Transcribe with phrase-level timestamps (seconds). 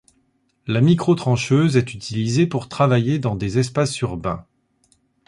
[0.65, 4.47] La micro trancheuse est utilisée pour travailler dans des espaces urbains.